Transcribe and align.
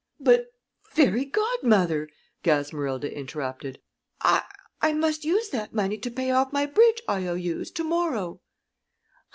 "But, 0.19 0.47
Fairy 0.81 1.25
Godmother," 1.25 2.09
Gasmerilda 2.41 3.15
interrupted, 3.15 3.79
"I 4.19 4.41
I 4.81 4.93
must 4.93 5.23
use 5.23 5.49
that 5.49 5.75
money 5.75 5.99
to 5.99 6.09
pay 6.09 6.31
off 6.31 6.51
my 6.51 6.65
bridge 6.65 7.03
I. 7.07 7.27
O. 7.27 7.35
U.'s 7.35 7.69
to 7.69 7.83
morrow." 7.83 8.41